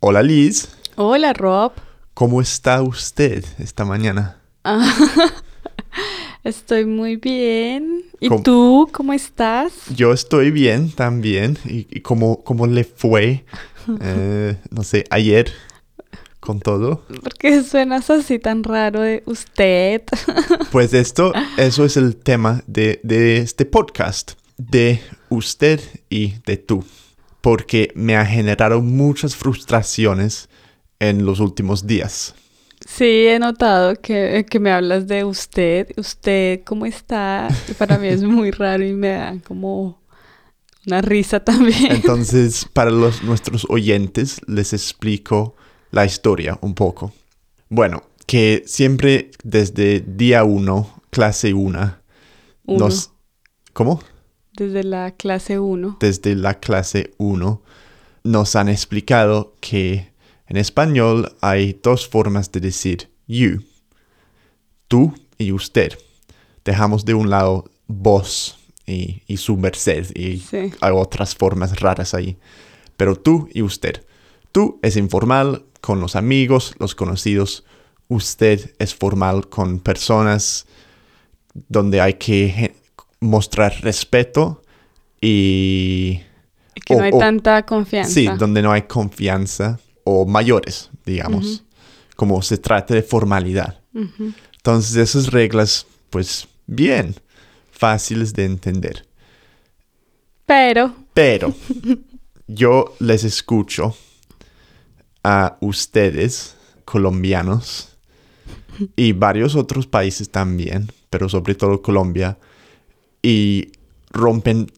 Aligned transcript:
Hola 0.00 0.22
Liz, 0.22 0.68
Hola 0.96 1.32
Rob. 1.32 1.72
¿cómo 2.14 2.40
está 2.40 2.82
usted 2.82 3.44
esta 3.58 3.84
mañana? 3.84 4.36
Ah, 4.64 4.94
Estoy 6.44 6.86
muy 6.86 7.16
bien. 7.16 8.04
¿Y 8.18 8.28
¿Cómo? 8.28 8.42
tú 8.42 8.88
cómo 8.92 9.12
estás? 9.12 9.72
Yo 9.94 10.12
estoy 10.12 10.50
bien 10.50 10.90
también. 10.90 11.58
¿Y, 11.66 11.86
y 11.90 12.00
cómo, 12.00 12.42
cómo 12.44 12.66
le 12.66 12.84
fue, 12.84 13.44
eh, 14.00 14.56
no 14.70 14.82
sé, 14.82 15.04
ayer 15.10 15.52
con 16.40 16.60
todo? 16.60 17.04
Porque 17.22 17.62
suenas 17.62 18.08
así 18.08 18.38
tan 18.38 18.64
raro 18.64 19.00
de 19.02 19.22
usted. 19.26 20.02
Pues 20.72 20.94
esto, 20.94 21.32
eso 21.58 21.84
es 21.84 21.96
el 21.96 22.16
tema 22.16 22.62
de, 22.66 23.00
de 23.02 23.38
este 23.38 23.66
podcast, 23.66 24.32
de 24.56 25.02
usted 25.30 25.80
y 26.08 26.34
de 26.46 26.56
tú, 26.58 26.84
porque 27.40 27.92
me 27.94 28.16
ha 28.16 28.24
generado 28.24 28.80
muchas 28.80 29.36
frustraciones 29.36 30.48
en 30.98 31.24
los 31.24 31.40
últimos 31.40 31.86
días. 31.86 32.34
Sí, 32.86 33.26
he 33.26 33.38
notado 33.38 33.94
que, 33.96 34.46
que 34.48 34.58
me 34.58 34.72
hablas 34.72 35.06
de 35.06 35.24
usted. 35.24 35.88
¿Usted 35.96 36.62
cómo 36.64 36.86
está? 36.86 37.48
Para 37.78 37.98
mí 37.98 38.08
es 38.08 38.22
muy 38.22 38.50
raro 38.50 38.84
y 38.84 38.92
me 38.92 39.08
da 39.08 39.36
como 39.46 40.00
una 40.86 41.02
risa 41.02 41.40
también. 41.40 41.92
Entonces, 41.92 42.66
para 42.72 42.90
los, 42.90 43.22
nuestros 43.22 43.66
oyentes, 43.68 44.40
les 44.46 44.72
explico 44.72 45.54
la 45.90 46.04
historia 46.04 46.58
un 46.62 46.74
poco. 46.74 47.12
Bueno, 47.68 48.02
que 48.26 48.62
siempre 48.66 49.30
desde 49.44 50.00
día 50.00 50.44
1, 50.44 51.02
clase 51.10 51.52
1, 51.52 51.96
Uno. 52.66 52.78
nos... 52.78 53.12
¿Cómo? 53.72 54.02
Desde 54.52 54.84
la 54.84 55.12
clase 55.12 55.58
1. 55.58 55.98
Desde 56.00 56.34
la 56.34 56.58
clase 56.60 57.12
1 57.18 57.62
nos 58.24 58.56
han 58.56 58.68
explicado 58.68 59.54
que 59.60 60.10
en 60.46 60.56
español 60.56 61.36
hay 61.40 61.78
dos 61.82 62.08
formas 62.08 62.50
de 62.52 62.60
decir 62.60 63.08
you, 63.26 63.62
tú 64.88 65.14
y 65.38 65.52
usted. 65.52 65.92
Dejamos 66.64 67.04
de 67.04 67.14
un 67.14 67.30
lado 67.30 67.70
vos 67.86 68.58
y, 68.86 69.22
y 69.26 69.36
su 69.38 69.56
merced 69.56 70.14
y 70.16 70.38
Sí. 70.40 70.72
hay 70.80 70.92
otras 70.92 71.34
formas 71.34 71.78
raras 71.80 72.12
ahí. 72.14 72.36
Pero 72.96 73.16
tú 73.16 73.48
y 73.52 73.62
usted. 73.62 74.04
Tú 74.52 74.78
es 74.82 74.96
informal 74.96 75.64
con 75.80 76.00
los 76.00 76.16
amigos, 76.16 76.74
los 76.78 76.94
conocidos. 76.94 77.64
Usted 78.08 78.74
es 78.78 78.94
formal 78.94 79.48
con 79.48 79.78
personas 79.78 80.66
donde 81.68 82.00
hay 82.00 82.14
que 82.14 82.74
mostrar 83.20 83.74
respeto 83.82 84.62
y... 85.20 86.20
Que 86.84 86.96
no 86.96 87.02
hay 87.04 87.12
o- 87.12 87.18
tanta 87.18 87.64
confianza. 87.66 88.10
Sí, 88.10 88.26
donde 88.38 88.62
no 88.62 88.72
hay 88.72 88.82
confianza 88.82 89.78
o 90.04 90.24
mayores, 90.26 90.90
digamos. 91.04 91.64
Como 92.16 92.40
se 92.42 92.58
trata 92.58 92.94
de 92.94 93.02
formalidad. 93.02 93.80
Entonces 94.56 94.96
esas 94.96 95.30
reglas, 95.32 95.86
pues 96.10 96.48
bien, 96.66 97.14
fáciles 97.70 98.32
de 98.32 98.44
entender. 98.46 99.06
Pero, 100.46 100.94
Pero 101.14 101.54
yo 102.46 102.94
les 102.98 103.24
escucho 103.24 103.94
a 105.22 105.56
ustedes, 105.60 106.56
colombianos, 106.84 107.88
y 108.96 109.12
varios 109.12 109.54
otros 109.54 109.86
países 109.86 110.30
también, 110.30 110.90
pero 111.10 111.28
sobre 111.28 111.54
todo 111.54 111.82
Colombia, 111.82 112.38
y 113.22 113.72
rompen 114.10 114.70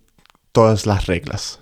todas 0.53 0.87
las 0.87 1.07
reglas. 1.07 1.61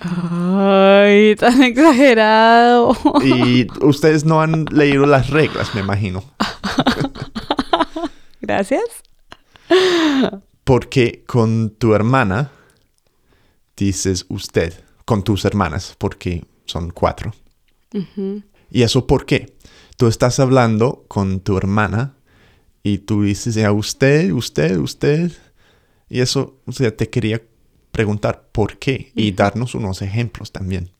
ay, 0.00 1.36
tan 1.36 1.62
exagerado. 1.62 2.96
Y 3.24 3.66
ustedes 3.84 4.24
no 4.24 4.40
han 4.40 4.66
leído 4.66 5.06
las 5.06 5.30
reglas, 5.30 5.74
me 5.74 5.80
imagino. 5.80 6.22
Gracias. 8.40 8.82
Porque 10.64 11.24
con 11.26 11.70
tu 11.70 11.94
hermana 11.94 12.50
dices 13.76 14.26
usted, 14.28 14.74
con 15.04 15.22
tus 15.22 15.44
hermanas, 15.44 15.94
porque 15.98 16.44
son 16.64 16.90
cuatro. 16.90 17.32
¿Y 18.70 18.82
eso 18.82 19.06
por 19.06 19.26
qué? 19.26 19.56
Tú 19.96 20.08
estás 20.08 20.40
hablando 20.40 21.04
con 21.08 21.40
tu 21.40 21.56
hermana 21.56 22.14
y 22.82 22.98
tú 22.98 23.22
dices 23.22 23.54
ya 23.54 23.72
usted, 23.72 24.32
usted, 24.32 24.76
usted. 24.76 25.32
Y 26.08 26.20
eso, 26.20 26.60
o 26.66 26.72
sea, 26.72 26.96
te 26.96 27.10
quería 27.10 27.42
preguntar 27.90 28.48
por 28.52 28.78
qué 28.78 29.12
y 29.14 29.32
darnos 29.32 29.74
unos 29.74 30.02
ejemplos 30.02 30.52
también. 30.52 30.90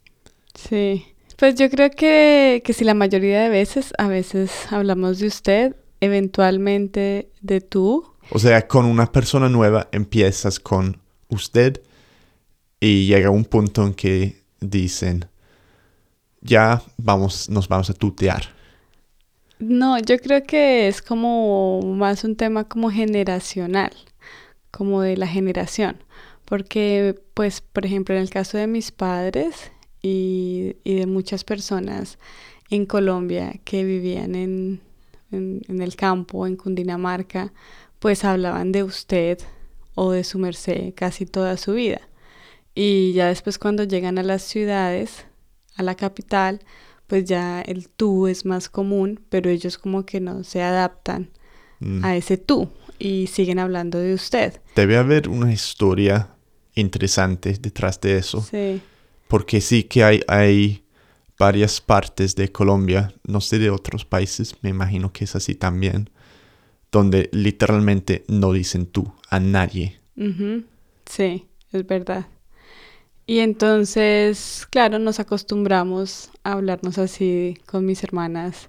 Sí. 0.55 1.07
Pues 1.37 1.55
yo 1.57 1.69
creo 1.69 1.91
que, 1.91 2.63
que 2.65 2.73
si 2.73 2.85
la 2.85 2.95
mayoría 2.95 3.43
de 3.43 3.51
veces, 3.51 3.93
a 3.99 4.09
veces 4.09 4.51
hablamos 4.71 5.19
de 5.19 5.27
usted, 5.27 5.77
eventualmente 6.01 7.31
de 7.43 7.61
tú. 7.61 8.05
O 8.31 8.39
sea, 8.39 8.67
con 8.67 8.87
una 8.87 9.13
persona 9.13 9.49
nueva 9.49 9.89
empiezas 9.93 10.59
con 10.59 11.01
usted 11.29 11.83
y 12.81 13.07
llega 13.07 13.31
un 13.31 13.45
punto 13.45 13.87
en 13.87 13.95
que 13.95 14.43
dicen, 14.61 15.27
ya 16.41 16.83
vamos, 16.97 17.49
nos 17.49 17.69
vamos 17.69 17.91
a 17.91 17.95
tutear. 17.95 18.57
No, 19.59 19.99
yo 19.99 20.19
creo 20.19 20.43
que 20.43 20.89
es 20.89 21.01
como 21.01 21.81
más 21.83 22.25
un 22.25 22.37
tema 22.37 22.65
como 22.65 22.91
generacional, 22.91 23.93
como 24.77 25.01
de 25.01 25.17
la 25.17 25.27
generación. 25.27 26.03
Porque, 26.45 27.19
pues, 27.35 27.63
por 27.63 27.87
ejemplo, 27.87 28.15
en 28.15 28.21
el 28.21 28.31
caso 28.31 28.59
de 28.59 28.67
mis 28.67 28.93
padres 28.93 29.73
y, 30.03 30.77
y 30.85 30.95
de 30.97 31.07
muchas 31.07 31.45
personas 31.45 32.19
en 32.69 32.85
Colombia 32.85 33.55
que 33.65 33.85
vivían 33.85 34.35
en, 34.35 34.81
en, 35.33 35.63
en 35.69 35.81
el 35.81 35.97
campo, 35.97 36.47
en 36.47 36.57
Cundinamarca, 36.57 37.53
pues 37.99 38.23
hablaban 38.25 38.71
de 38.71 38.83
usted 38.83 39.39
o 39.95 40.13
de 40.13 40.25
su 40.25 40.39
merced 40.39 40.93
casi 40.95 41.25
toda 41.25 41.57
su 41.57 41.73
vida. 41.73 42.03
Y 42.75 43.15
ya 43.15 43.29
después 43.29 43.59
cuando 43.59 43.85
llegan 43.85 44.19
a 44.19 44.23
las 44.23 44.43
ciudades, 44.43 45.25
a 45.77 45.83
la 45.83 45.95
capital, 45.95 46.61
pues 47.07 47.25
ya 47.25 47.63
el 47.63 47.89
tú 47.89 48.27
es 48.27 48.45
más 48.45 48.69
común, 48.69 49.21
pero 49.31 49.49
ellos 49.49 49.79
como 49.79 50.05
que 50.05 50.21
no 50.21 50.45
se 50.45 50.63
adaptan 50.63 51.31
Mm. 51.79 52.05
a 52.05 52.17
ese 52.17 52.39
tú 52.39 52.71
y 52.99 53.27
siguen 53.27 53.59
hablando 53.59 53.99
de 53.99 54.15
usted. 54.15 54.61
Debe 54.75 54.97
haber 54.97 55.29
una 55.29 55.53
historia 55.53 56.31
interesante 56.75 57.53
detrás 57.61 58.01
de 58.01 58.19
eso. 58.19 58.41
Sí. 58.43 58.81
Porque 59.29 59.61
sí 59.61 59.85
que 59.85 60.05
hay, 60.05 60.23
hay 60.29 60.85
varias 61.39 61.81
partes 61.81 62.35
de 62.37 62.53
Colombia, 62.53 63.13
no 63.25 63.41
sé 63.41 63.59
de 63.59 63.71
otros 63.71 64.05
países, 64.05 64.55
me 64.63 64.71
imagino 64.71 65.13
que 65.13 65.25
es 65.25 65.35
así 65.35 65.55
también, 65.55 66.11
donde 66.93 67.29
literalmente 67.33 68.25
no 68.29 68.53
dicen 68.53 68.87
tú 68.87 69.13
a 69.29 69.41
nadie. 69.41 70.01
Ujú, 70.17 70.65
Sí, 71.05 71.47
es 71.73 71.87
verdad. 71.87 72.27
Y 73.27 73.41
entonces, 73.41 74.67
claro, 74.71 74.99
nos 74.99 75.19
acostumbramos 75.19 76.31
a 76.45 76.53
hablarnos 76.53 76.99
así 76.99 77.59
con 77.67 77.85
mis 77.85 78.05
hermanas 78.05 78.69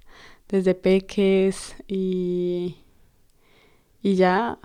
desde 0.49 0.73
peques 0.73 1.75
y, 1.87 2.77
y 4.01 4.15
ya. 4.15 4.57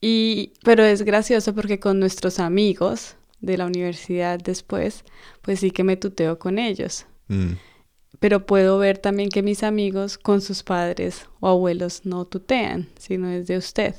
Y, 0.00 0.52
pero 0.62 0.84
es 0.84 1.02
gracioso 1.02 1.54
porque 1.54 1.80
con 1.80 1.98
nuestros 1.98 2.38
amigos 2.38 3.16
de 3.40 3.56
la 3.56 3.66
universidad 3.66 4.38
después, 4.38 5.04
pues 5.42 5.60
sí 5.60 5.70
que 5.70 5.84
me 5.84 5.96
tuteo 5.96 6.38
con 6.38 6.58
ellos. 6.58 7.06
Mm. 7.28 7.52
Pero 8.18 8.46
puedo 8.46 8.78
ver 8.78 8.98
también 8.98 9.28
que 9.28 9.42
mis 9.42 9.62
amigos 9.62 10.16
con 10.18 10.40
sus 10.40 10.62
padres 10.62 11.26
o 11.40 11.48
abuelos 11.48 12.02
no 12.04 12.24
tutean, 12.24 12.88
sino 12.98 13.28
es 13.30 13.46
de 13.46 13.58
usted. 13.58 13.94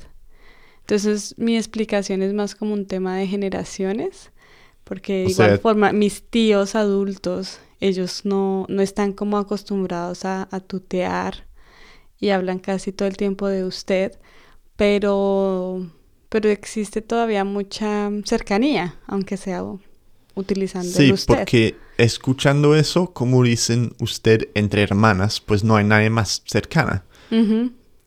Entonces 0.80 1.34
mi 1.38 1.56
explicación 1.56 2.22
es 2.22 2.32
más 2.32 2.54
como 2.54 2.72
un 2.74 2.86
tema 2.86 3.16
de 3.16 3.26
generaciones, 3.26 4.30
porque 4.84 5.18
de 5.20 5.26
O 5.26 5.30
igual 5.30 5.48
sea- 5.50 5.58
forma 5.58 5.92
mis 5.92 6.22
tíos 6.22 6.74
adultos, 6.74 7.60
ellos 7.80 8.22
no, 8.24 8.66
no 8.68 8.82
están 8.82 9.12
como 9.12 9.36
acostumbrados 9.38 10.24
a, 10.24 10.48
a 10.50 10.60
tutear 10.60 11.46
y 12.18 12.30
hablan 12.30 12.58
casi 12.58 12.90
todo 12.92 13.06
el 13.06 13.16
tiempo 13.16 13.46
de 13.46 13.64
usted, 13.64 14.18
pero, 14.78 15.90
pero 16.28 16.48
existe 16.48 17.02
todavía 17.02 17.42
mucha 17.44 18.10
cercanía, 18.24 18.94
aunque 19.08 19.36
sea 19.36 19.64
utilizando 20.36 20.88
Sí, 20.88 21.06
el 21.06 21.12
usted. 21.14 21.34
porque 21.36 21.74
escuchando 21.98 22.76
eso, 22.76 23.12
como 23.12 23.42
dicen 23.42 23.92
usted 23.98 24.48
entre 24.54 24.82
hermanas, 24.82 25.40
pues 25.40 25.64
no 25.64 25.74
hay 25.76 25.84
nadie 25.84 26.10
más 26.10 26.42
cercana. 26.46 27.04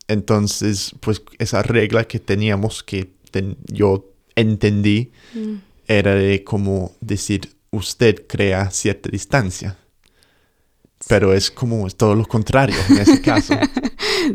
Entonces, 0.07 0.95
pues 1.01 1.21
esa 1.39 1.62
regla 1.62 2.06
que 2.06 2.19
teníamos 2.19 2.83
que 2.83 3.09
ten- 3.31 3.57
yo 3.68 4.06
entendí 4.35 5.12
mm. 5.33 5.56
era 5.88 6.15
de 6.15 6.44
como 6.45 6.94
decir 7.01 7.50
usted 7.71 8.25
crea 8.27 8.71
cierta 8.71 9.09
distancia. 9.09 9.77
Pero 11.07 11.33
es 11.33 11.50
como 11.51 11.88
es 11.88 11.95
todo 11.95 12.15
lo 12.15 12.25
contrario 12.25 12.75
en 12.89 12.98
ese 12.98 13.21
caso. 13.21 13.53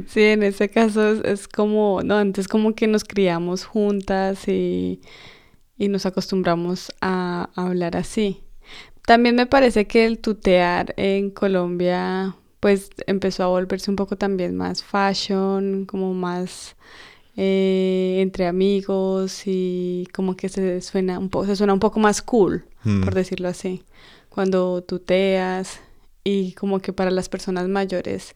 Sí, 0.09 0.21
en 0.23 0.43
ese 0.43 0.69
caso 0.69 1.07
es, 1.13 1.21
es 1.25 1.49
como, 1.49 2.01
no, 2.03 2.17
antes 2.17 2.49
como 2.49 2.75
que 2.75 2.89
nos 2.89 3.05
criamos 3.05 3.65
juntas 3.65 4.49
y, 4.49 5.01
y 5.79 5.89
nos 5.89 6.07
acostumbramos 6.07 6.93
a, 7.01 7.51
a 7.55 7.67
hablar 7.67 7.97
así. 7.97 8.43
También 9.07 9.37
me 9.37 9.47
parece 9.47 9.87
que 9.87 10.05
el 10.05 10.19
tutear 10.19 10.93
en 10.97 11.31
Colombia 11.31 12.35
pues 12.59 12.91
empezó 13.07 13.45
a 13.45 13.47
volverse 13.47 13.91
un 13.91 13.97
poco 13.97 14.17
también 14.17 14.57
más 14.57 14.83
fashion, 14.83 15.85
como 15.87 16.13
más 16.15 16.75
eh, 17.37 18.17
entre 18.21 18.47
amigos 18.47 19.43
y 19.47 20.09
como 20.13 20.37
que 20.37 20.49
se 20.49 20.81
suena 20.81 21.19
un 21.19 21.29
poco, 21.29 21.47
se 21.47 21.55
suena 21.57 21.73
un 21.75 21.81
poco 21.81 22.01
más 22.01 22.23
cool, 22.23 22.65
Mm. 22.85 23.03
por 23.05 23.15
decirlo 23.15 23.49
así, 23.49 23.83
cuando 24.31 24.83
tuteas 24.83 25.81
y 26.29 26.55
como 26.55 26.81
que 26.81 26.93
para 26.93 27.13
las 27.13 27.29
personas 27.29 27.69
mayores 27.69 28.35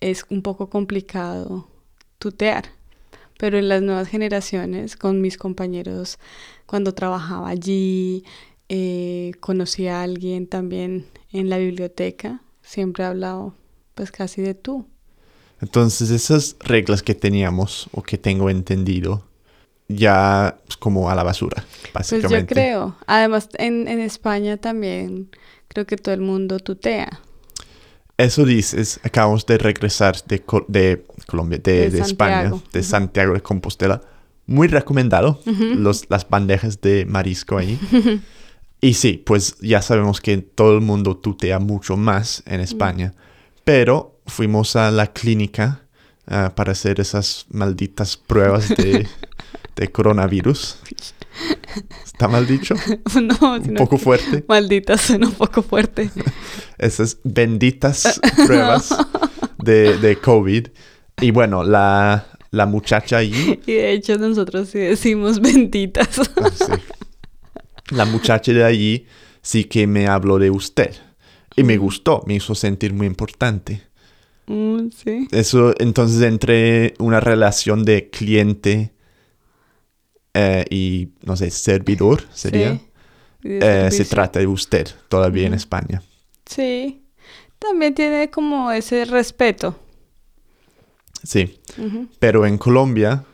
es 0.00 0.24
un 0.28 0.42
poco 0.42 0.68
complicado 0.68 1.68
tutear. 2.18 2.64
Pero 3.38 3.58
en 3.58 3.68
las 3.68 3.80
nuevas 3.80 4.08
generaciones, 4.08 4.96
con 4.96 5.20
mis 5.20 5.38
compañeros, 5.38 6.18
cuando 6.66 6.94
trabajaba 6.94 7.48
allí, 7.48 8.24
eh, 8.68 9.30
conocí 9.38 9.86
a 9.86 10.02
alguien 10.02 10.48
también 10.48 11.06
en 11.30 11.48
la 11.48 11.58
biblioteca, 11.58 12.42
siempre 12.60 13.04
he 13.04 13.06
hablado 13.06 13.54
pues 13.94 14.10
casi 14.10 14.42
de 14.42 14.54
tú. 14.54 14.88
Entonces 15.60 16.10
esas 16.10 16.56
reglas 16.58 17.04
que 17.04 17.14
teníamos 17.14 17.88
o 17.92 18.02
que 18.02 18.18
tengo 18.18 18.50
entendido 18.50 19.22
ya 19.86 20.58
es 20.68 20.76
como 20.76 21.08
a 21.08 21.14
la 21.14 21.22
basura, 21.22 21.64
Pues 21.82 21.92
básicamente. 21.92 22.40
yo 22.40 22.46
creo. 22.46 22.96
Además, 23.06 23.48
en, 23.54 23.86
en 23.86 24.00
España 24.00 24.56
también 24.56 25.30
creo 25.68 25.86
que 25.86 25.96
todo 25.96 26.14
el 26.16 26.20
mundo 26.20 26.58
tutea. 26.58 27.20
Eso 28.18 28.44
dices, 28.44 28.98
acabamos 29.04 29.46
de 29.46 29.58
regresar 29.58 30.16
de, 30.26 30.42
de 30.66 31.06
Colombia, 31.28 31.58
de, 31.62 31.88
De 31.88 32.00
España, 32.00 32.52
de. 32.72 32.82
Santiago 32.82 33.32
de 33.32 33.40
Compostela. 33.40 34.00
Muy 34.44 34.66
recomendado, 34.66 35.40
los, 35.46 36.04
las 36.10 36.28
bandejas 36.28 36.80
de 36.80 37.06
marisco 37.06 37.58
ahí. 37.58 37.78
y 38.80 38.94
sí, 38.94 39.22
pues 39.24 39.56
ya 39.60 39.82
sabemos 39.82 40.20
que 40.20 40.38
todo 40.38 40.74
el 40.74 40.80
mundo 40.80 41.16
tutea 41.16 41.60
mucho 41.60 41.96
más 41.96 42.42
en 42.46 42.60
España, 42.60 43.14
pero 43.62 44.18
fuimos 44.26 44.74
a 44.74 44.90
la 44.90 45.12
clínica 45.12 45.82
ah, 46.26 46.52
para 46.56 46.72
hacer 46.72 46.98
esas 46.98 47.46
malditas 47.50 48.16
pruebas 48.16 48.70
de, 48.70 49.06
de 49.76 49.92
coronavirus. 49.92 50.78
¿Está 52.04 52.28
mal 52.28 52.46
dicho? 52.46 52.74
no, 53.22 53.54
Un 53.56 53.74
poco 53.74 53.96
que 53.96 54.02
fuerte. 54.04 54.44
Maldita, 54.48 54.96
suena 54.98 55.28
un 55.28 55.34
poco 55.34 55.62
fuerte. 55.62 56.10
esas 56.78 57.18
benditas 57.24 58.20
pruebas 58.46 58.94
de, 59.62 59.98
de 59.98 60.16
COVID. 60.16 60.68
Y 61.20 61.30
bueno, 61.30 61.64
la, 61.64 62.26
la 62.50 62.66
muchacha 62.66 63.18
allí, 63.18 63.60
Y 63.66 63.72
de 63.72 63.92
hecho 63.92 64.16
nosotros 64.18 64.68
sí 64.68 64.78
decimos 64.78 65.40
benditas. 65.40 66.20
ah, 66.36 66.50
sí. 66.54 66.72
la 67.90 68.04
muchacha 68.04 68.52
de 68.52 68.64
allí 68.64 69.06
sí 69.42 69.64
que 69.64 69.86
me 69.86 70.06
habló 70.06 70.38
de 70.38 70.50
usted. 70.50 70.94
Y 71.56 71.64
me 71.64 71.76
gustó, 71.76 72.22
me 72.26 72.34
hizo 72.34 72.54
sentir 72.54 72.92
muy 72.92 73.06
importante. 73.08 73.82
Mm, 74.46 74.90
sí. 74.90 75.26
Eso, 75.32 75.74
entonces, 75.78 76.22
entre 76.22 76.94
una 77.00 77.18
relación 77.18 77.84
de 77.84 78.10
cliente 78.10 78.92
eh, 80.40 80.64
y, 80.70 81.08
no 81.24 81.36
sé, 81.36 81.50
servidor, 81.50 82.22
sería, 82.32 82.74
Sí. 82.74 82.80
Eh, 83.44 83.88
se 83.92 84.04
trata 84.04 84.40
de 84.40 84.46
usted 84.48 84.88
todavía 85.08 85.46
en. 85.46 85.54
España. 85.54 86.02
Sí. 86.46 87.02
También 87.58 87.94
tiene 87.94 88.30
como 88.30 88.70
ese 88.72 89.04
respeto. 89.04 89.78
Sí. 91.22 91.60
Pero 92.18 92.46
en 92.46 92.58
Colombia, 92.58 93.24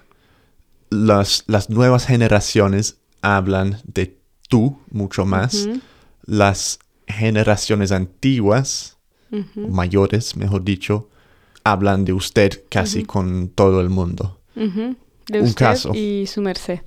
las, 0.91 1.45
las 1.47 1.71
nuevas 1.71 2.07
generaciones 2.07 2.99
hablan 3.23 3.81
de 3.85 4.19
tú 4.49 4.79
mucho 4.91 5.25
más. 5.25 5.69
Las 6.27 6.79
generaciones 7.07 7.91
antiguas, 7.93 8.97
ujú, 9.31 9.69
mayores, 9.69 10.37
mejor 10.37 10.65
dicho, 10.65 11.09
hablan 11.65 12.05
de 12.05 12.13
usted 12.13 12.63
casi 12.71 13.05
con 13.05 13.49
todo 13.49 13.81
el 13.81 13.89
mundo. 13.91 14.41
De 14.55 15.41
Un 15.41 15.47
usted 15.47 15.55
caso. 15.65 15.93
y 15.95 16.27
su 16.27 16.43
merced. 16.43 16.81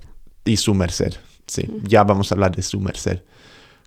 Y 0.48 0.56
su 0.56 0.74
merced, 0.74 1.14
sí. 1.46 1.68
Ya 1.82 2.04
vamos 2.04 2.32
a 2.32 2.34
hablar 2.34 2.56
de 2.56 2.62
su 2.62 2.80
merced. 2.80 3.22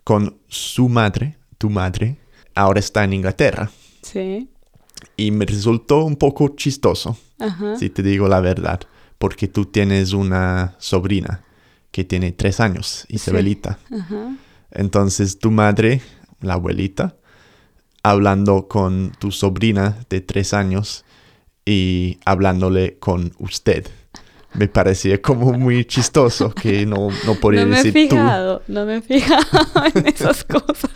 Con 0.04 0.38
su 0.48 0.90
madre, 0.90 1.38
tu 1.58 1.70
madre, 1.70 2.18
ahora 2.54 2.80
está 2.80 3.04
en 3.04 3.14
Inglaterra. 3.14 3.72
Sí. 4.04 4.50
Y 5.18 5.32
me 5.32 5.46
resultó 5.46 6.04
un 6.04 6.16
poco 6.16 6.50
chistoso. 6.56 7.18
Si 7.80 7.90
te 7.90 8.04
digo 8.04 8.28
la 8.28 8.40
verdad, 8.40 8.82
porque 9.18 9.48
tú 9.48 9.66
tienes 9.66 10.14
una 10.14 10.76
sobrina 10.78 11.44
que 11.90 12.04
tiene 12.04 12.32
tres 12.32 12.60
años, 12.60 13.06
Isabelita. 13.10 13.80
Ajá. 13.92 14.36
Entonces 14.70 15.40
tu 15.40 15.50
madre, 15.50 16.02
la 16.40 16.54
abuelita, 16.54 17.16
hablando 18.04 18.68
con 18.68 19.12
tu 19.20 19.32
sobrina 19.32 19.98
de 20.10 20.22
tres 20.22 20.54
años 20.54 21.04
y 21.66 22.20
hablándole 22.26 23.00
con 23.00 23.34
usted. 23.40 23.88
Me 24.54 24.68
parecía 24.68 25.22
como 25.22 25.54
muy 25.54 25.86
chistoso 25.86 26.54
que 26.54 26.86
no, 26.86 27.10
no 27.26 27.36
podía 27.36 27.62
No 27.62 27.68
me 27.68 27.80
he 27.80 27.84
decir 27.84 28.10
tú. 28.10 28.16
fijado, 28.16 28.62
no 28.68 28.86
me 28.86 28.98
he 28.98 29.02
fijado 29.02 29.42
en 29.96 30.08
esas 30.08 30.44
cosas. 30.46 30.92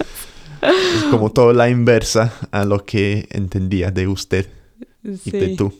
Es 0.61 1.03
como 1.11 1.31
todo 1.31 1.53
la 1.53 1.69
inversa 1.69 2.33
a 2.51 2.65
lo 2.65 2.85
que 2.85 3.27
entendía 3.31 3.91
de 3.91 4.07
usted 4.07 4.47
y 5.03 5.31
de 5.31 5.55
tú. 5.55 5.73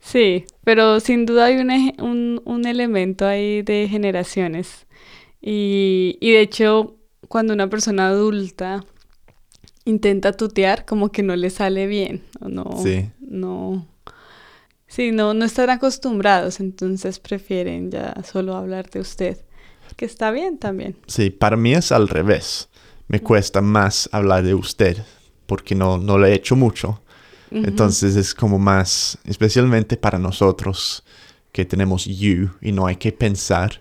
Sí, 0.00 0.44
pero 0.64 1.00
sin 1.00 1.26
duda 1.26 1.46
hay 1.46 1.56
un, 1.56 1.70
un, 2.00 2.42
un 2.44 2.66
elemento 2.66 3.26
ahí 3.26 3.62
de 3.62 3.88
generaciones. 3.90 4.86
Y, 5.42 6.16
y 6.20 6.32
de 6.32 6.40
hecho, 6.40 6.96
cuando 7.28 7.52
una 7.54 7.68
persona 7.68 8.08
adulta 8.08 8.84
intenta 9.84 10.32
tutear, 10.32 10.84
como 10.84 11.10
que 11.10 11.22
no 11.22 11.36
le 11.36 11.50
sale 11.50 11.86
bien. 11.86 12.22
O 12.40 12.48
no, 12.48 12.78
Sí. 12.82 13.10
no. 13.20 13.86
Sí, 14.94 15.10
no, 15.10 15.34
no 15.34 15.44
están 15.44 15.70
acostumbrados, 15.70 16.60
entonces 16.60 17.18
prefieren 17.18 17.90
ya 17.90 18.14
solo 18.22 18.54
hablar 18.54 18.88
de 18.90 19.00
usted. 19.00 19.38
Que 19.96 20.04
está 20.04 20.30
bien 20.30 20.56
también. 20.56 20.96
Sí, 21.08 21.30
para 21.30 21.56
mí 21.56 21.74
es 21.74 21.90
al 21.90 22.06
revés. 22.06 22.68
Me 23.08 23.20
cuesta 23.20 23.60
más 23.60 24.08
hablar 24.12 24.44
de 24.44 24.54
usted 24.54 24.98
porque 25.46 25.74
no, 25.74 25.98
no 25.98 26.16
lo 26.16 26.26
he 26.26 26.34
hecho 26.34 26.54
mucho. 26.54 27.02
Entonces 27.50 28.14
es 28.14 28.34
como 28.34 28.58
más, 28.58 29.18
especialmente 29.24 29.96
para 29.96 30.18
nosotros 30.18 31.02
que 31.50 31.64
tenemos 31.64 32.04
you 32.04 32.50
y 32.60 32.70
no 32.70 32.86
hay 32.86 32.96
que 32.96 33.10
pensar 33.10 33.80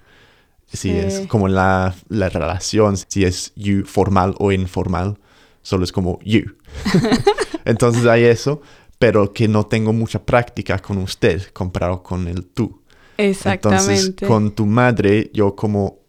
si 0.71 0.89
es 0.91 1.27
como 1.27 1.47
la, 1.47 1.93
la 2.09 2.29
relación, 2.29 2.97
si 2.97 3.23
es 3.23 3.51
you 3.55 3.83
formal 3.85 4.33
o 4.39 4.51
informal, 4.51 5.19
solo 5.61 5.83
es 5.83 5.91
como 5.91 6.17
you. 6.23 6.55
Entonces 7.65 8.05
hay 8.05 8.23
eso, 8.23 8.61
pero 9.03 9.33
que 9.33 9.49
no 9.49 9.65
tengo 9.65 9.91
mucha 9.91 10.23
práctica 10.23 10.79
con 10.79 10.97
usted 10.97 11.43
comparado 11.51 12.01
con 12.01 12.25
el 12.29 12.45
tú. 12.45 12.79
Entonces, 13.17 13.35
Exactamente. 13.37 14.25
con 14.25 14.55
tu 14.55 14.65
madre, 14.65 15.29
yo 15.33 15.57
como, 15.57 15.99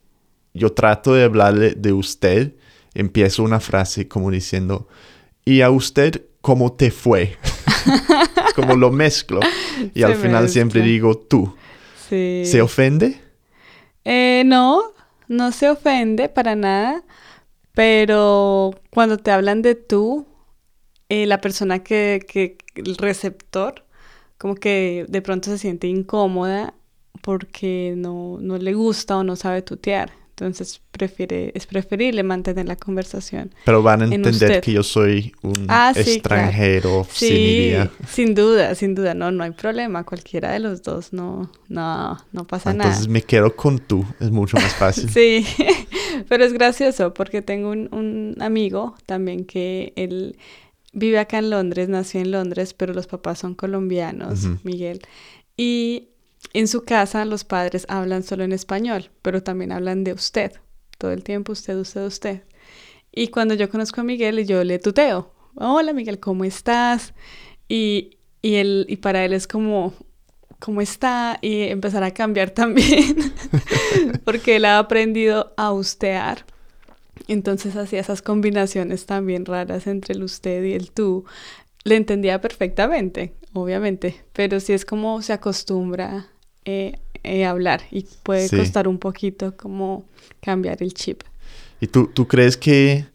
yo 0.52 0.72
trato 0.72 1.12
de 1.12 1.24
hablarle 1.24 1.72
de 1.72 1.92
usted, 1.92 2.54
empiezo 2.94 3.42
una 3.42 3.58
frase 3.58 4.06
como 4.06 4.30
diciendo, 4.30 4.86
¿y 5.44 5.62
a 5.62 5.70
usted 5.70 6.22
cómo 6.40 6.74
te 6.74 6.92
fue? 6.92 7.36
como 8.54 8.76
lo 8.76 8.92
mezclo. 8.92 9.40
Y 9.92 9.98
Se 9.98 10.04
al 10.04 10.14
final 10.14 10.48
siempre 10.48 10.80
digo 10.80 11.18
tú. 11.18 11.52
Sí. 12.08 12.44
¿Se 12.46 12.62
ofende? 12.62 13.20
Eh, 14.04 14.44
no, 14.46 14.84
no 15.26 15.50
se 15.50 15.68
ofende 15.68 16.28
para 16.28 16.54
nada, 16.54 17.02
pero 17.72 18.70
cuando 18.90 19.18
te 19.18 19.32
hablan 19.32 19.62
de 19.62 19.74
tú, 19.74 20.28
eh, 21.08 21.26
la 21.26 21.40
persona 21.40 21.80
que, 21.82 22.24
que, 22.28 22.58
el 22.76 22.96
receptor, 22.96 23.84
como 24.38 24.54
que 24.56 25.06
de 25.08 25.22
pronto 25.22 25.50
se 25.50 25.58
siente 25.58 25.86
incómoda 25.86 26.74
porque 27.22 27.94
no, 27.96 28.38
no 28.40 28.58
le 28.58 28.74
gusta 28.74 29.16
o 29.16 29.24
no 29.24 29.36
sabe 29.36 29.62
tutear. 29.62 30.12
Entonces 30.30 30.80
prefiere, 30.90 31.52
es 31.54 31.64
preferible 31.66 32.24
mantener 32.24 32.66
la 32.66 32.74
conversación. 32.74 33.54
Pero 33.64 33.84
van 33.84 34.02
a 34.02 34.04
En 34.06 34.14
entender 34.14 34.50
usted. 34.50 34.60
que 34.64 34.72
yo 34.72 34.82
soy 34.82 35.32
un 35.42 35.66
Ah, 35.68 35.92
sí, 35.94 36.02
claro. 36.02 36.12
extranjero 36.48 37.06
sin 37.08 37.28
Sí, 37.28 37.34
idea. 37.36 37.90
sin 38.08 38.34
duda, 38.34 38.74
sin 38.74 38.96
duda, 38.96 39.14
no, 39.14 39.30
no 39.30 39.44
hay 39.44 39.52
problema. 39.52 40.02
Cualquiera 40.02 40.50
de 40.50 40.58
los 40.58 40.82
dos, 40.82 41.12
no, 41.12 41.52
no, 41.68 42.18
no 42.32 42.46
pasa 42.48 42.72
nada. 42.74 42.90
Entonces 42.90 43.08
me 43.08 43.22
quedo 43.22 43.54
con 43.54 43.78
tú, 43.78 44.04
es 44.18 44.32
mucho 44.32 44.56
más 44.56 44.74
fácil. 44.74 45.08
Sí, 45.14 45.46
pero 46.28 46.44
es 46.44 46.52
gracioso 46.52 47.14
porque 47.14 47.40
tengo 47.40 47.70
un, 47.70 47.88
un 47.94 48.36
amigo 48.42 48.96
también 49.06 49.44
que 49.44 49.92
él 49.94 50.36
vive 50.94 51.18
acá 51.18 51.38
en 51.38 51.50
Londres, 51.50 51.88
nació 51.88 52.20
en 52.20 52.30
Londres, 52.30 52.72
pero 52.72 52.94
los 52.94 53.06
papás 53.06 53.40
son 53.40 53.54
colombianos. 53.54 54.46
Miguel. 54.62 55.02
Y 55.56 56.08
en 56.52 56.68
su 56.68 56.84
casa 56.84 57.24
los 57.24 57.44
padres 57.44 57.84
hablan 57.88 58.22
solo 58.22 58.44
en 58.44 58.52
español, 58.52 59.10
pero 59.20 59.42
también 59.42 59.72
hablan 59.72 60.04
de 60.04 60.12
usted. 60.12 60.52
Todo 60.98 61.10
el 61.10 61.22
tiempo 61.24 61.52
usted, 61.52 61.76
usted, 61.76 62.06
usted. 62.06 62.42
Y 63.12 63.28
cuando 63.28 63.54
yo 63.54 63.68
conozco 63.68 64.00
a 64.00 64.04
Miguel, 64.04 64.46
yo 64.46 64.64
le 64.64 64.78
tuteo. 64.78 65.32
Hola 65.56 65.92
Miguel, 65.92 66.18
¿cómo 66.18 66.44
estás? 66.44 67.12
Y, 67.68 68.18
y, 68.42 68.54
él, 68.54 68.86
y 68.88 68.96
para 68.96 69.24
él 69.24 69.32
es 69.32 69.46
como, 69.46 69.94
¿cómo 70.58 70.80
está? 70.80 71.38
Y 71.42 71.62
empezar 71.62 72.02
a 72.02 72.12
cambiar 72.12 72.50
también, 72.52 73.32
porque 74.24 74.56
él 74.56 74.64
ha 74.64 74.78
aprendido 74.78 75.52
a 75.56 75.72
ustear 75.72 76.44
Entonces 77.28 77.76
hacía 77.76 78.00
esas 78.00 78.22
combinaciones 78.22 79.06
también 79.06 79.44
raras 79.44 79.86
entre 79.86 80.14
el 80.14 80.22
usted 80.22 80.62
y 80.64 80.72
el 80.72 80.90
tú. 80.90 81.24
Le 81.84 81.96
entendía 81.96 82.40
perfectamente, 82.40 83.34
obviamente, 83.52 84.24
pero 84.32 84.58
sí 84.60 84.72
es 84.72 84.84
como 84.84 85.22
se 85.22 85.32
acostumbra 85.32 86.26
eh, 86.64 86.98
eh, 87.22 87.44
hablar 87.44 87.82
y 87.90 88.06
puede 88.22 88.48
Sí. 88.48 88.56
costar 88.56 88.88
un 88.88 88.98
poquito 88.98 89.56
como 89.56 90.04
cambiar 90.40 90.82
el 90.82 90.94
chip. 90.94 91.22
¿Y 91.80 91.86
tú, 91.86 92.06
tú 92.12 92.26
crees 92.26 92.56
que 92.56 93.06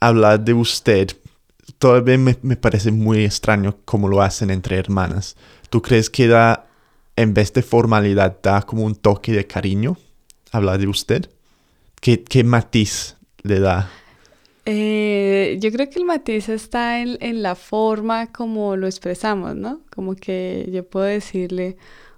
hablar 0.00 0.44
de 0.44 0.54
usted 0.54 1.08
todavía 1.78 2.16
me, 2.16 2.36
me 2.42 2.56
parece 2.56 2.92
muy 2.92 3.24
extraño 3.24 3.76
como 3.84 4.08
lo 4.08 4.22
hacen 4.22 4.50
entre 4.50 4.76
hermanas? 4.76 5.36
¿Tú 5.68 5.82
crees 5.82 6.08
que 6.08 6.28
da, 6.28 6.66
en 7.16 7.34
vez 7.34 7.52
de 7.52 7.62
formalidad, 7.62 8.38
da 8.42 8.62
como 8.62 8.84
un 8.84 8.94
toque 8.94 9.32
de 9.32 9.46
cariño 9.46 9.96
hablar 10.52 10.78
de 10.78 10.86
usted? 10.86 11.28
¿Qué, 12.00 12.22
qué 12.22 12.44
matiz 12.44 13.16
le 13.46 13.60
da? 13.60 13.90
Eh, 14.64 15.58
yo 15.60 15.70
creo 15.70 15.88
que 15.88 15.98
el 16.00 16.04
matiz 16.04 16.48
está 16.48 17.00
en, 17.00 17.16
en 17.20 17.42
la 17.42 17.54
forma 17.54 18.32
como 18.32 18.76
lo 18.76 18.86
expresamos, 18.86 19.54
¿no? 19.54 19.80
Como 19.94 20.16
que 20.16 20.68
yo 20.72 20.84
puedo 20.88 21.06
decirle, 21.06 21.76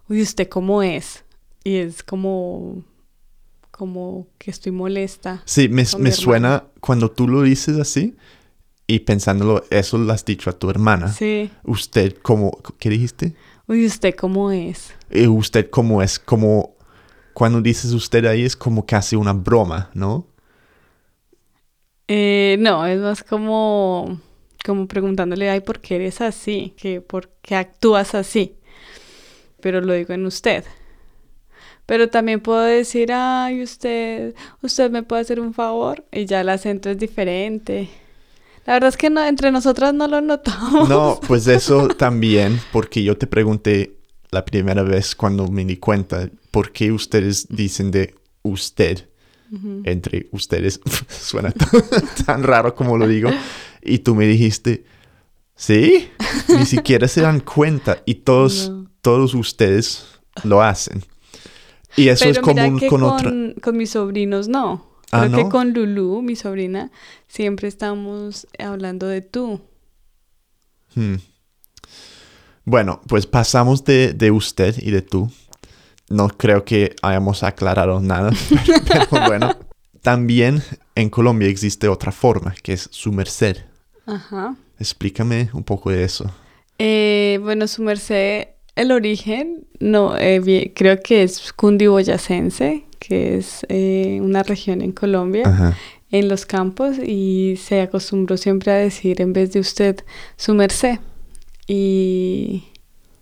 uy, 0.09 0.23
¿usted 0.23 0.49
cómo 0.49 0.83
es? 0.83 1.25
Y 1.63 1.77
es 1.77 2.03
como, 2.03 2.83
como 3.71 4.29
que 4.39 4.51
estoy 4.51 4.73
molesta. 4.73 5.43
Sí, 5.45 5.69
me, 5.69 5.85
me 5.99 6.13
suena 6.13 6.65
cuando 6.81 7.11
tú 7.11 7.29
lo 7.29 7.43
dices 7.43 7.79
así 7.79 8.17
y 8.87 9.01
pensándolo, 9.01 9.63
eso 9.69 9.99
lo 9.99 10.11
has 10.13 10.25
dicho 10.25 10.49
a 10.49 10.55
tu 10.55 10.71
hermana. 10.71 11.13
Sí. 11.13 11.51
Usted, 11.65 12.17
como, 12.23 12.53
¿qué 12.79 12.89
dijiste? 12.89 13.35
Uy, 13.67 13.85
¿usted 13.85 14.15
cómo 14.15 14.51
es? 14.51 14.95
Eh, 15.11 15.29
usted 15.29 15.69
como 15.69 16.03
es, 16.03 16.19
como 16.19 16.75
cuando 17.35 17.61
dices 17.61 17.93
usted 17.93 18.25
ahí 18.25 18.43
es 18.45 18.57
como 18.57 18.87
casi 18.87 19.15
una 19.15 19.35
broma, 19.35 19.91
¿no? 19.93 20.27
Eh, 22.09 22.57
no, 22.59 22.87
es 22.87 22.99
más 22.99 23.23
como, 23.23 24.19
como 24.65 24.89
preguntándole, 24.89 25.51
ay, 25.51 25.61
¿por 25.61 25.81
qué 25.81 25.97
eres 25.97 26.21
así? 26.23 26.75
¿Qué, 26.77 27.03
¿Por 27.03 27.29
qué 27.43 27.55
actúas 27.55 28.15
así? 28.15 28.57
Pero 29.61 29.81
lo 29.83 29.93
digo 29.93 30.15
en 30.15 30.25
usted. 30.25 30.65
Pero 31.85 32.09
también 32.09 32.41
puedo 32.41 32.61
decir, 32.61 33.13
ay, 33.13 33.63
usted, 33.63 34.35
usted 34.63 34.91
me 34.91 35.03
puede 35.03 35.23
hacer 35.23 35.41
un 35.41 35.55
favor. 35.55 36.05
Y 36.13 36.27
ya 36.27 36.41
el 36.41 36.49
acento 36.49 36.91
es 36.91 36.99
diferente. 36.99 37.89
La 38.67 38.75
verdad 38.75 38.89
es 38.89 38.97
que 38.97 39.09
no, 39.09 39.25
entre 39.25 39.51
nosotras 39.51 39.95
no 39.95 40.07
lo 40.09 40.21
notamos. 40.21 40.89
No, 40.89 41.19
pues 41.27 41.47
eso 41.47 41.89
también, 41.89 42.61
porque 42.73 43.03
yo 43.03 43.17
te 43.17 43.27
pregunté 43.27 43.97
la 44.31 44.45
primera 44.45 44.83
vez 44.83 45.15
cuando 45.15 45.49
me 45.49 45.65
di 45.65 45.79
cuenta, 45.79 46.29
¿por 46.51 46.73
qué 46.73 46.93
ustedes 46.93 47.49
dicen 47.49 47.91
de 47.91 48.15
usted? 48.43 49.09
Entre 49.85 50.29
ustedes, 50.33 50.81
suena 51.09 51.51
tan, 51.51 51.69
tan 52.27 52.43
raro 52.43 52.75
como 52.75 52.99
lo 52.99 53.07
digo. 53.09 53.31
Y 53.83 53.99
tú 54.01 54.15
me 54.15 54.27
dijiste, 54.27 54.85
¿sí? 55.55 56.11
Ni 56.49 56.65
siquiera 56.67 57.09
se 57.09 57.23
dan 57.23 57.41
cuenta 57.41 58.03
y 58.05 58.17
todos, 58.17 58.69
No. 58.71 58.91
todos 59.01 59.35
ustedes 59.35 60.07
lo 60.45 60.63
hacen. 60.63 61.03
Y 61.97 62.09
eso 62.09 62.27
es 62.27 62.39
Pero 62.39 62.43
común 62.43 62.79
que 62.79 62.87
con, 62.89 63.01
con, 63.01 63.11
otra... 63.13 63.33
con 63.63 63.77
mis 63.77 63.91
sobrinos 63.91 64.49
no. 64.49 64.87
Ah, 65.11 65.21
Creo 65.27 65.37
que 65.39 65.45
¿no? 65.45 65.49
con 65.49 65.73
Lulu, 65.73 66.21
mi 66.21 66.37
sobrina, 66.37 66.91
siempre 67.29 67.67
estamos 67.69 68.47
hablando 68.59 69.07
de 69.07 69.23
tú. 69.23 69.61
Hmm. 70.95 71.17
Bueno, 72.65 73.01
pues 73.09 73.27
pasamos 73.27 73.85
de, 73.85 74.13
de 74.13 74.31
usted 74.31 74.77
y 74.79 74.91
de 74.91 75.01
tú. 75.01 75.31
No 76.11 76.29
creo 76.29 76.65
que 76.65 76.95
hayamos 77.03 77.43
aclarado 77.43 78.01
nada, 78.01 78.31
pero, 79.11 79.27
bueno. 79.27 79.57
También 80.03 80.63
en 80.95 81.11
Colombia 81.11 81.49
existe 81.49 81.89
otra 81.89 82.13
forma, 82.13 82.55
que 82.63 82.73
es 82.73 82.89
su 82.93 83.13
merced. 83.13 83.59
Ajá. 84.07 84.57
Explícame 84.79 85.51
un 85.53 85.65
poco 85.65 85.91
de 85.91 86.05
eso. 86.05 86.31
Eh, 86.79 87.39
bueno, 87.43 87.67
su 87.67 87.83
merced, 87.83 88.49
el 88.77 88.93
origen, 88.93 89.67
no, 89.81 90.17
eh, 90.17 90.73
creo 90.75 91.01
que 91.03 91.25
es 91.25 91.53
cundiboyacense, 91.53 92.85
que 93.01 93.37
es 93.37 93.67
eh, 93.69 94.21
una 94.23 94.45
región 94.45 94.81
en 94.81 94.93
Colombia, 94.93 95.43
Ajá. 95.47 95.77
en 96.11 96.29
los 96.29 96.47
campos, 96.47 96.97
y 96.99 97.57
se 97.61 97.81
acostumbró 97.81 98.37
siempre 98.37 98.73
a 98.73 98.77
decir 98.77 99.21
en 99.21 99.33
vez 99.33 99.53
de 99.53 99.61
usted, 99.61 100.05
su 100.37 100.55
merced. 100.55 101.01
Y, 101.67 102.65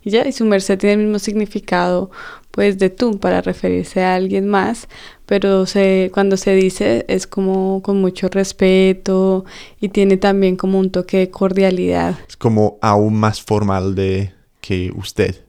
y 0.03 0.11
ya, 0.11 0.29
y 0.29 0.33
su 0.33 0.45
merced 0.45 0.79
tiene 0.79 0.95
el 0.95 1.01
mismo 1.01 1.19
significado, 1.19 2.11
pues, 2.57 2.79
de 2.79 2.91
tú, 2.91 3.21
para 3.21 3.41
referirse 3.43 4.03
a 4.03 4.17
alguien 4.17 4.49
más, 4.49 4.89
pero 5.27 5.67
se, 5.67 6.11
cuando 6.13 6.37
se 6.37 6.55
dice 6.57 7.05
es 7.09 7.27
como 7.29 7.83
con 7.83 8.01
mucho 8.01 8.29
respeto 8.29 9.45
y 9.81 9.91
tiene 9.91 10.17
también 10.17 10.57
como 10.57 10.79
un 10.81 10.91
toque 10.91 11.19
de 11.19 11.31
cordialidad. 11.31 12.17
Es 12.29 12.37
como 12.37 12.79
aún 12.83 13.15
más 13.15 13.41
formal 13.43 13.95
de 13.95 14.33
que 14.61 14.91
usted. 14.97 15.45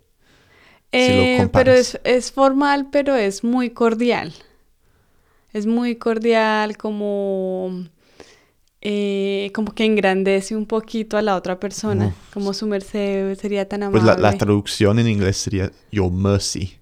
Si 0.99 1.13
lo 1.13 1.29
Eh, 1.33 1.49
pero 1.53 1.71
es, 1.71 1.99
es 2.03 2.31
formal, 2.31 2.89
pero 2.91 3.15
es 3.15 3.43
muy 3.43 3.69
cordial. 3.71 4.33
Es 5.53 5.65
muy 5.65 5.95
cordial, 5.95 6.77
como, 6.77 7.85
eh, 8.81 9.49
como 9.53 9.73
que 9.73 9.85
engrandece 9.85 10.55
un 10.55 10.65
poquito 10.65 11.17
a 11.17 11.21
la 11.21 11.35
otra 11.35 11.59
persona. 11.59 12.07
Uf. 12.07 12.33
Como 12.33 12.53
su 12.53 12.67
merced 12.67 13.35
sería 13.39 13.67
tan 13.67 13.79
Pues 13.91 14.03
amable. 14.03 14.21
la, 14.21 14.31
la 14.31 14.37
traducción 14.37 14.99
en 14.99 15.07
inglés 15.07 15.37
sería 15.37 15.71
Your 15.91 16.11
Mercy, 16.11 16.77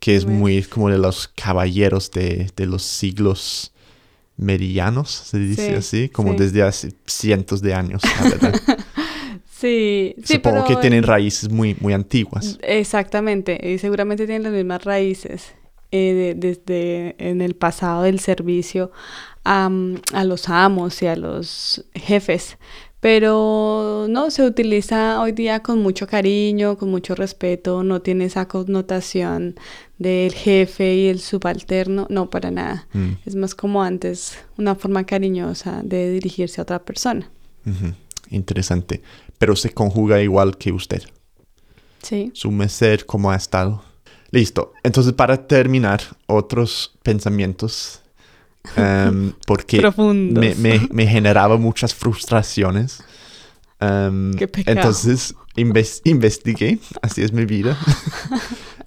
que 0.00 0.16
es 0.16 0.26
muy 0.26 0.62
como 0.62 0.88
de 0.90 0.98
los 0.98 1.28
caballeros 1.28 2.10
de, 2.10 2.50
de 2.56 2.66
los 2.66 2.82
siglos 2.82 3.72
medianos, 4.36 5.10
se 5.10 5.38
dice 5.38 5.66
Sí, 5.68 5.74
así, 5.74 6.08
como 6.08 6.32
sí. 6.32 6.38
desde 6.38 6.62
hace 6.62 6.92
cientos 7.06 7.60
de 7.60 7.74
años, 7.74 8.02
la 8.04 8.28
verdad. 8.30 8.54
Sí, 9.50 10.14
sí, 10.22 10.34
Supongo 10.34 10.62
pero 10.62 10.68
que 10.68 10.76
tienen 10.76 10.98
en- 10.98 11.04
raíces 11.04 11.50
muy, 11.50 11.76
muy 11.80 11.92
antiguas. 11.92 12.58
Exactamente, 12.62 13.58
y 13.72 13.78
seguramente 13.78 14.24
tienen 14.26 14.44
las 14.44 14.52
mismas 14.52 14.84
raíces 14.84 15.52
eh, 15.90 16.12
de- 16.14 16.34
desde 16.36 17.16
en 17.18 17.40
el 17.40 17.56
pasado 17.56 18.02
del 18.04 18.20
servicio 18.20 18.92
a, 19.44 19.68
a 20.12 20.24
los 20.24 20.48
amos 20.48 21.02
y 21.02 21.06
a 21.08 21.16
los 21.16 21.84
jefes, 21.94 22.56
pero 23.00 24.06
no, 24.08 24.30
se 24.30 24.44
utiliza 24.44 25.20
hoy 25.20 25.32
día 25.32 25.62
con 25.62 25.80
mucho 25.80 26.06
cariño, 26.06 26.76
con 26.76 26.90
mucho 26.90 27.14
respeto, 27.14 27.82
no 27.82 28.02
tiene 28.02 28.24
esa 28.24 28.48
connotación 28.48 29.54
del 29.98 30.32
jefe 30.32 30.94
y 30.94 31.06
el 31.08 31.20
subalterno, 31.20 32.06
no, 32.10 32.28
para 32.30 32.50
nada. 32.50 32.88
Mm, 32.92 33.12
Es 33.24 33.36
más 33.36 33.54
como 33.54 33.82
antes, 33.82 34.38
una 34.56 34.74
forma 34.74 35.04
cariñosa 35.04 35.80
de 35.84 36.10
dirigirse 36.10 36.60
a 36.60 36.62
otra 36.62 36.84
persona. 36.84 37.30
Interesante. 38.30 39.02
Pero 39.38 39.54
se 39.54 39.70
conjuga 39.70 40.20
igual 40.20 40.56
que 40.56 40.72
usted. 40.72 41.02
Sí. 42.02 42.30
Su 42.34 42.50
merced, 42.50 43.00
¿cómo 43.00 43.30
ha 43.30 43.36
estado? 43.36 43.84
Listo. 44.30 44.72
Entonces, 44.82 45.12
para 45.12 45.46
terminar, 45.46 46.00
otros 46.26 46.96
pensamientos. 47.02 48.02
Em, 48.76 49.32
porque 49.46 49.78
me, 50.12 50.54
me- 50.56 50.88
me 50.90 51.06
generaba 51.14 51.56
muchas 51.56 51.94
frustraciones. 51.94 53.02
Em, 53.80 54.34
Qué 54.34 54.48
pecado. 54.48 54.76
entonces 54.76 55.34
inves- 55.56 56.00
investigué, 56.04 56.78
así 57.02 57.22
es 57.22 57.32
mi 57.32 57.44
vida, 57.44 57.76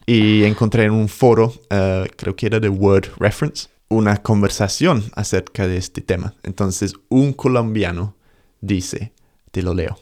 y 0.06 0.44
encontré 0.44 0.84
en 0.84 0.92
un 0.92 1.08
foro, 1.08 1.54
eh, 1.70 2.10
creo 2.18 2.36
que 2.36 2.46
era 2.48 2.60
de 2.60 2.70
Word 2.70 3.08
Reference, 3.18 3.68
una 3.90 4.18
conversación 4.18 5.04
acerca 5.16 5.68
de 5.68 5.78
este 5.78 6.02
tema. 6.02 6.34
Entonces 6.44 6.94
un 7.10 7.34
colombiano 7.34 8.16
dice, 8.62 9.12
te 9.52 9.62
lo 9.62 9.74
leo, 9.74 9.98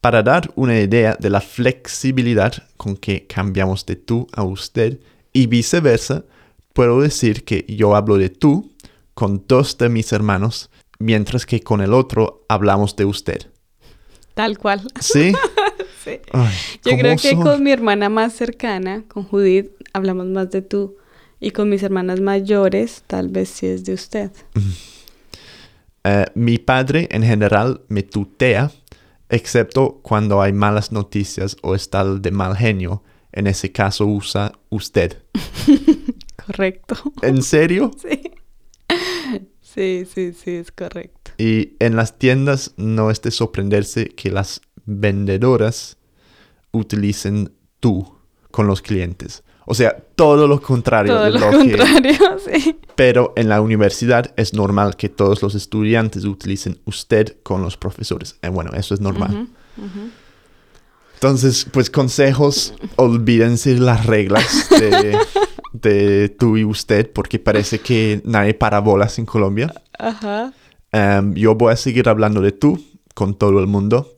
para 0.00 0.22
dar 0.22 0.50
una 0.56 0.78
idea 0.80 1.16
de 1.18 1.30
la 1.30 1.40
flexibilidad 1.40 2.52
con 2.76 2.96
que 2.96 3.26
cambiamos 3.26 3.86
de 3.86 3.96
tú 3.96 4.26
a 4.32 4.42
usted 4.42 4.98
y 5.32 5.46
viceversa, 5.46 6.24
puedo 6.72 7.00
decir 7.00 7.44
que 7.44 7.64
yo 7.68 7.94
hablo 7.94 8.18
de 8.18 8.28
tú 8.28 8.72
con 9.14 9.44
dos 9.46 9.78
de 9.78 9.88
mis 9.88 10.12
hermanos, 10.12 10.70
mientras 10.98 11.46
que 11.46 11.60
con 11.60 11.80
el 11.80 11.92
otro 11.92 12.44
hablamos 12.48 12.96
de 12.96 13.04
usted. 13.04 13.50
Tal 14.34 14.58
cual. 14.58 14.82
¿Sí? 15.00 15.32
Sí. 16.02 16.18
Ay, 16.32 16.52
Yo 16.84 16.90
¿cómo 16.90 16.98
creo 16.98 17.16
que 17.16 17.36
con 17.36 17.62
mi 17.62 17.70
hermana 17.70 18.08
más 18.08 18.32
cercana, 18.32 19.04
con 19.06 19.22
Judith, 19.22 19.70
hablamos 19.92 20.26
más 20.26 20.50
de 20.50 20.60
tú. 20.60 20.96
Y 21.38 21.52
con 21.52 21.68
mis 21.68 21.84
hermanas 21.84 22.18
mayores, 22.18 23.04
tal 23.06 23.28
vez 23.28 23.50
sí 23.50 23.66
es 23.68 23.84
de 23.84 23.94
usted. 23.94 24.32
Eh, 26.02 26.24
mi 26.34 26.58
padre 26.58 27.06
en 27.12 27.22
general 27.22 27.82
me 27.86 28.02
tutea, 28.02 28.72
excepto 29.28 30.00
cuando 30.02 30.42
hay 30.42 30.52
malas 30.52 30.90
noticias 30.90 31.56
o 31.62 31.76
está 31.76 32.04
de 32.04 32.30
mal 32.32 32.56
genio. 32.56 33.04
En 33.30 33.46
ese 33.46 33.70
caso 33.70 34.04
usa 34.06 34.52
usted. 34.70 35.22
Correcto. 36.46 36.96
¿En 37.22 37.42
serio? 37.42 37.90
Sí. 38.00 38.20
Sí, 39.60 40.04
sí, 40.12 40.32
sí, 40.34 40.50
es 40.56 40.70
correcto. 40.70 41.30
Y 41.38 41.76
en 41.78 41.96
las 41.96 42.18
tiendas 42.18 42.74
no 42.76 43.10
es 43.10 43.22
de 43.22 43.30
sorprenderse 43.30 44.06
que 44.10 44.30
las 44.30 44.60
vendedoras 44.84 45.96
utilicen 46.72 47.52
tú 47.80 48.18
con 48.50 48.66
los 48.66 48.82
clientes. 48.82 49.42
O 49.64 49.74
sea, 49.74 49.96
todo 50.16 50.46
lo 50.46 50.60
contrario. 50.60 51.14
Todo 51.14 51.24
de 51.24 51.30
lo 51.30 51.38
lo 51.38 51.50
que- 51.50 51.56
contrario, 51.76 52.18
sí. 52.52 52.78
pero 52.96 53.32
en 53.36 53.48
la 53.48 53.60
universidad 53.62 54.34
es 54.36 54.52
normal 54.52 54.96
que 54.96 55.08
todos 55.08 55.40
los 55.40 55.54
estudiantes 55.54 56.24
utilicen 56.24 56.78
usted 56.84 57.38
con 57.42 57.62
los 57.62 57.76
profesores. 57.78 58.36
Eh, 58.42 58.48
bueno, 58.48 58.72
eso 58.74 58.92
es 58.92 59.00
normal. 59.00 59.48
Entonces, 61.14 61.66
pues 61.72 61.88
consejos, 61.88 62.74
olvídense 62.96 63.78
las 63.78 64.04
reglas 64.06 64.68
de, 64.70 65.16
de 65.82 66.28
tú 66.30 66.56
y 66.56 66.64
usted, 66.64 67.10
porque 67.12 67.38
parece 67.38 67.80
que 67.80 68.22
nadie 68.26 68.54
para 68.54 68.80
bolas 68.80 69.18
en 69.18 69.26
Colombia. 69.26 69.72
Ajá. 69.98 70.52
Em, 70.92 71.34
yo 71.34 71.54
voy 71.54 71.72
a 71.72 71.76
seguir 71.76 72.08
hablando 72.08 72.40
de 72.40 72.52
tú 72.52 72.82
con 73.14 73.34
todo 73.34 73.58
el 73.60 73.66
mundo. 73.66 74.14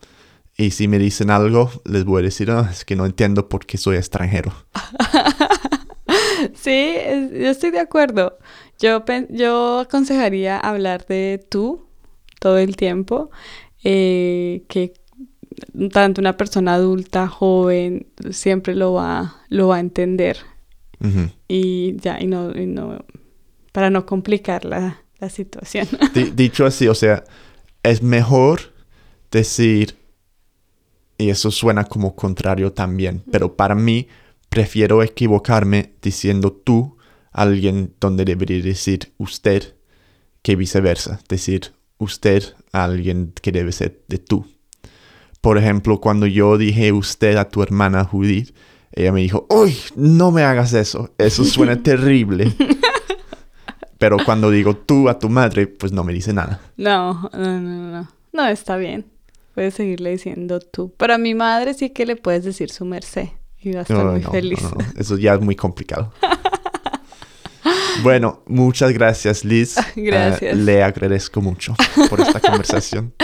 Y 0.56 0.71
si 0.71 0.87
me 0.87 0.99
dicen 0.99 1.30
algo, 1.30 1.68
les 1.85 2.04
voy 2.04 2.21
a 2.21 2.25
decir, 2.26 2.50
"Ah, 2.52 2.68
es 2.71 2.85
que 2.85 2.94
no 2.94 3.06
entiendo 3.06 3.49
por 3.49 3.66
qué 3.66 3.76
soy 3.78 3.97
extranjero. 3.97 4.52
Sí, 6.54 6.94
es- 6.97 7.30
yo 7.33 7.49
estoy 7.50 7.71
de 7.71 7.80
acuerdo. 7.80 8.38
Yo, 8.78 9.02
yo 9.30 9.78
aconsejaría 9.80 10.59
hablar 10.59 11.06
de 11.06 11.44
tú 11.49 11.87
todo 12.40 12.59
el 12.59 12.76
tiempo, 12.76 13.30
eh, 13.83 14.64
que 14.68 14.92
tanto 15.92 16.21
una 16.21 16.37
persona 16.37 16.75
adulta, 16.75 17.28
joven, 17.28 18.09
siempre 18.30 18.75
lo 18.75 18.92
va, 18.94 19.37
lo 19.49 19.68
va 19.68 19.76
a 19.76 19.80
entender. 19.80 20.38
Y 21.48 21.96
ya, 21.96 22.20
y 22.20 22.26
no, 22.26 22.52
y 22.56 22.66
no 22.66 23.04
para 23.72 23.90
no 23.90 24.06
complicar 24.06 24.64
la, 24.64 25.02
la 25.18 25.28
situación. 25.28 25.88
Di- 26.14 26.30
dicho 26.30 26.64
así, 26.64 26.86
o 26.88 26.94
sea, 26.94 27.24
es 27.82 28.02
mejor 28.02 28.60
decir, 29.30 29.96
y 31.18 31.30
eso 31.30 31.50
suena 31.50 31.84
como 31.84 32.14
contrario 32.14 32.72
también, 32.72 33.22
pero 33.30 33.56
para 33.56 33.74
mí 33.74 34.08
prefiero 34.48 35.02
equivocarme 35.02 35.92
diciendo 36.00 36.52
tú 36.52 36.96
a 37.32 37.42
alguien 37.42 37.94
donde 38.00 38.24
debería 38.24 38.62
decir 38.62 39.12
usted 39.18 39.74
que 40.42 40.54
viceversa, 40.56 41.20
decir 41.28 41.72
usted 41.98 42.42
a 42.72 42.84
alguien 42.84 43.32
que 43.42 43.50
debe 43.50 43.72
ser 43.72 44.02
de 44.08 44.18
tú. 44.18 44.46
Por 45.40 45.58
ejemplo, 45.58 46.00
cuando 46.00 46.26
yo 46.26 46.56
dije 46.58 46.92
usted 46.92 47.36
a 47.36 47.48
tu 47.48 47.62
hermana 47.62 48.04
Judith, 48.04 48.54
ella 48.94 49.12
me 49.12 49.20
dijo, 49.20 49.46
uy, 49.50 49.76
no 49.96 50.30
me 50.30 50.42
hagas 50.42 50.72
eso, 50.72 51.10
eso 51.18 51.44
suena 51.44 51.82
terrible. 51.82 52.52
Pero 53.98 54.16
cuando 54.24 54.50
digo 54.50 54.76
tú 54.76 55.08
a 55.08 55.18
tu 55.18 55.28
madre, 55.28 55.66
pues 55.66 55.92
no 55.92 56.04
me 56.04 56.12
dice 56.12 56.32
nada. 56.32 56.60
No, 56.76 57.30
no, 57.32 57.60
no, 57.60 57.90
no. 57.92 58.08
No, 58.32 58.46
está 58.48 58.76
bien. 58.76 59.06
Puedes 59.54 59.74
seguirle 59.74 60.10
diciendo 60.10 60.58
tú. 60.60 60.92
Pero 60.96 61.14
a 61.14 61.18
mi 61.18 61.34
madre 61.34 61.74
sí 61.74 61.90
que 61.90 62.04
le 62.04 62.16
puedes 62.16 62.44
decir 62.44 62.70
su 62.70 62.84
merced. 62.84 63.28
Y 63.60 63.72
va 63.72 63.80
a 63.80 63.82
estar 63.82 63.96
No, 63.96 64.10
muy 64.12 64.20
no, 64.20 64.30
feliz. 64.30 64.60
no, 64.62 64.72
Eso 64.96 65.16
ya 65.16 65.34
es 65.34 65.40
muy 65.40 65.54
complicado. 65.56 66.12
bueno, 68.02 68.42
muchas 68.46 68.92
gracias, 68.92 69.44
Liz. 69.44 69.76
Gracias. 69.96 70.52
Eh, 70.52 70.56
le 70.56 70.82
agradezco 70.82 71.40
mucho 71.40 71.74
por 72.10 72.20
esta 72.20 72.40
conversación. 72.40 73.14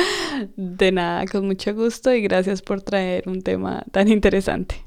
De 0.56 0.92
nada, 0.92 1.26
con 1.26 1.46
mucho 1.46 1.74
gusto 1.74 2.14
y 2.14 2.22
gracias 2.22 2.62
por 2.62 2.80
traer 2.80 3.28
un 3.28 3.42
tema 3.42 3.82
tan 3.90 4.08
interesante. 4.08 4.86